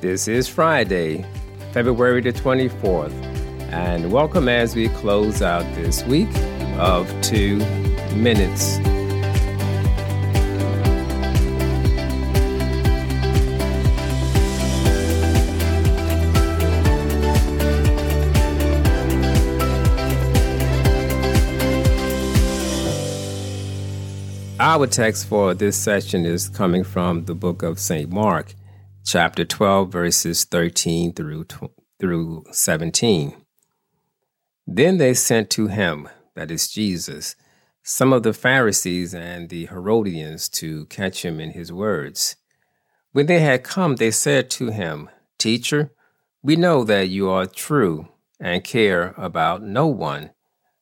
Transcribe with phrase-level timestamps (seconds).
[0.00, 1.26] This is Friday,
[1.72, 3.10] February the 24th,
[3.72, 6.28] and welcome as we close out this week
[6.78, 7.56] of Two
[8.14, 8.78] Minutes.
[24.60, 28.08] Our text for this session is coming from the book of St.
[28.08, 28.54] Mark,
[29.10, 31.46] chapter 12, verses 13 through,
[31.98, 33.34] through 17.
[34.66, 37.34] Then they sent to him, that is Jesus,
[37.82, 42.36] some of the Pharisees and the Herodians to catch him in his words.
[43.12, 45.90] When they had come, they said to him, Teacher,
[46.42, 50.32] we know that you are true and care about no one,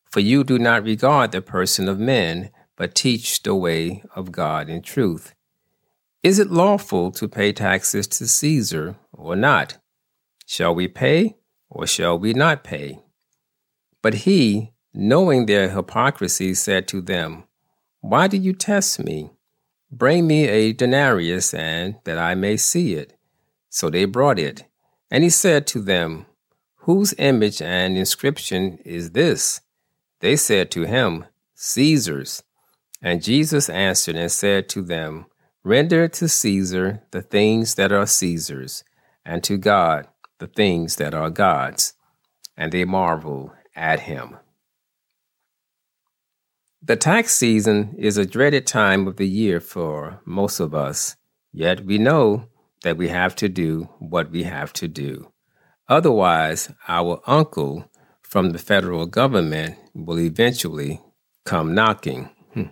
[0.05, 4.69] for you do not regard the person of men, but teach the way of God
[4.69, 5.36] in truth.
[6.27, 9.79] Is it lawful to pay taxes to Caesar or not?
[10.45, 11.37] Shall we pay
[11.71, 12.99] or shall we not pay?
[14.03, 17.45] But he, knowing their hypocrisy, said to them,
[18.01, 19.31] Why do you test me?
[19.89, 23.17] Bring me a denarius, and that I may see it.
[23.71, 24.65] So they brought it.
[25.13, 26.27] And he said to them,
[26.87, 29.61] Whose image and inscription is this?
[30.19, 32.43] They said to him, Caesar's.
[33.01, 35.27] And Jesus answered and said to them,
[35.67, 38.85] Render to Caesar the things that are Caesar's,
[39.25, 40.07] and to God
[40.39, 41.95] the things that are God's.
[42.57, 44.37] And they marvel at him.
[46.81, 51.17] The tax season is a dreaded time of the year for most of us,
[51.53, 52.47] yet we know
[52.85, 55.33] that we have to do what we have to do.
[55.89, 57.91] Otherwise, our uncle
[58.23, 61.01] from the federal government will eventually
[61.45, 62.31] come knocking.
[62.55, 62.69] Hmm.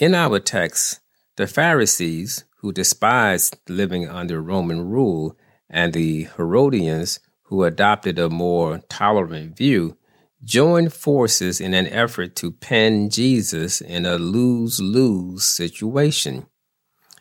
[0.00, 0.98] In our text,
[1.36, 5.36] the Pharisees, who despised living under Roman rule,
[5.68, 9.96] and the Herodians, who adopted a more tolerant view,
[10.44, 16.46] joined forces in an effort to pin Jesus in a lose lose situation.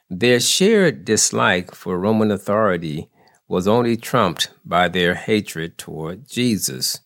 [0.09, 3.09] Their shared dislike for Roman authority
[3.47, 6.99] was only trumped by their hatred toward Jesus.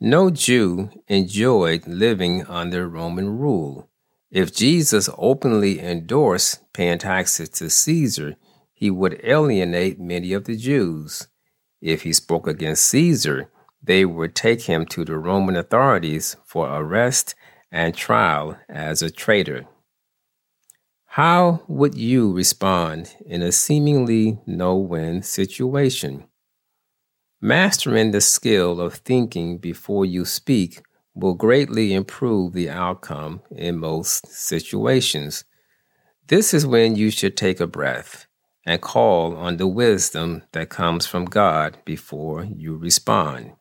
[0.00, 3.88] No Jew enjoyed living under Roman rule.
[4.32, 8.36] If Jesus openly endorsed paying taxes to Caesar,
[8.72, 11.28] he would alienate many of the Jews.
[11.82, 13.50] If he spoke against Caesar,
[13.82, 17.34] they would take him to the Roman authorities for arrest
[17.70, 19.66] and trial as a traitor.
[21.04, 26.24] How would you respond in a seemingly no win situation?
[27.38, 30.80] Mastering the skill of thinking before you speak
[31.14, 35.44] will greatly improve the outcome in most situations.
[36.28, 38.26] This is when you should take a breath
[38.64, 43.52] and call on the wisdom that comes from God before you respond.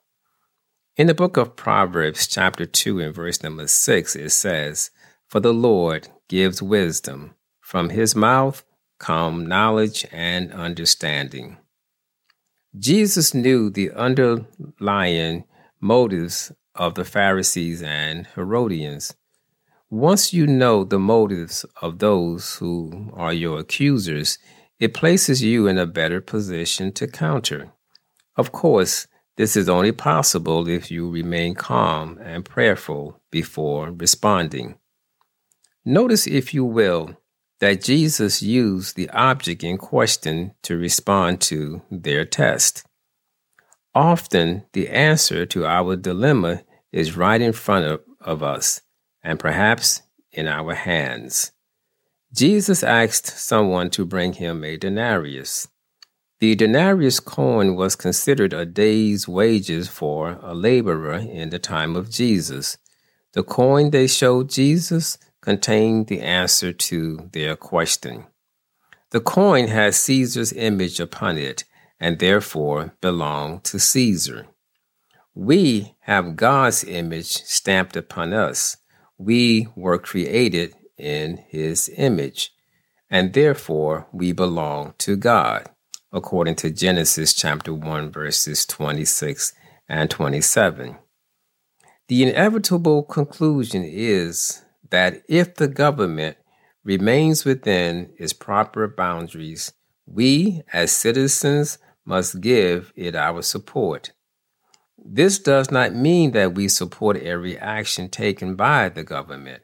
[0.96, 4.92] In the book of Proverbs, chapter 2, and verse number 6, it says,
[5.28, 8.64] For the Lord gives wisdom, from his mouth
[9.00, 11.58] come knowledge and understanding.
[12.78, 15.46] Jesus knew the underlying
[15.80, 19.16] motives of the Pharisees and Herodians.
[19.90, 24.38] Once you know the motives of those who are your accusers,
[24.80, 27.72] it places you in a better position to counter.
[28.38, 34.78] Of course, this is only possible if you remain calm and prayerful before responding.
[35.84, 37.18] Notice, if you will,
[37.60, 42.86] that Jesus used the object in question to respond to their test.
[43.94, 48.82] Often, the answer to our dilemma is right in front of, of us
[49.24, 51.52] and perhaps in our hands.
[52.34, 55.68] Jesus asked someone to bring him a denarius.
[56.40, 62.10] The denarius coin was considered a day's wages for a laborer in the time of
[62.10, 62.78] Jesus.
[63.34, 68.26] The coin they showed Jesus contained the answer to their question.
[69.10, 71.66] The coin had Caesar's image upon it
[72.02, 74.48] and therefore belong to Caesar.
[75.36, 78.76] We have God's image stamped upon us.
[79.20, 82.52] We were created in his image,
[83.10, 85.70] and therefore we belong to God,
[86.12, 89.54] according to Genesis chapter 1, verses 26
[89.88, 90.98] and 27.
[92.08, 96.38] The inevitable conclusion is that if the government
[96.84, 99.72] remains within its proper boundaries,
[100.06, 101.78] we as citizens
[102.12, 104.12] must give it our support.
[104.98, 109.64] This does not mean that we support every action taken by the government.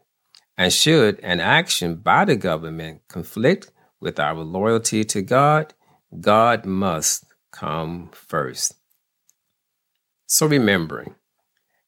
[0.57, 5.73] And should an action by the government conflict with our loyalty to God,
[6.21, 8.75] God must come first.
[10.25, 11.15] So remembering,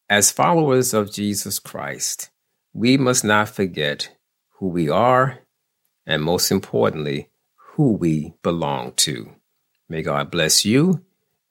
[0.09, 2.31] as followers of Jesus Christ,
[2.73, 4.13] we must not forget
[4.57, 5.39] who we are
[6.05, 7.29] and most importantly,
[7.75, 9.39] who we belong to.
[9.89, 11.03] May God bless you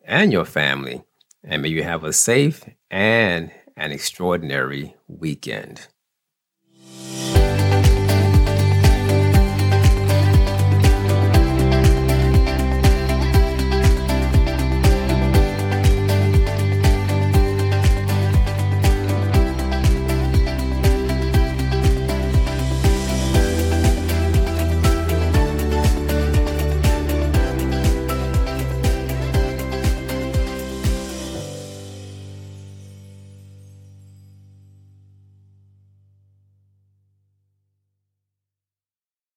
[0.04, 1.02] and your family,
[1.42, 5.88] and may you have a safe and an extraordinary weekend.